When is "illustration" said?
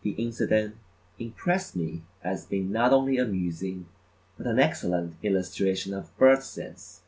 5.22-5.92